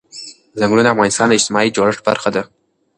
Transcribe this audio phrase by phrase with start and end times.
[0.59, 2.43] ځنګلونه د افغانستان د اجتماعي جوړښت برخه ده.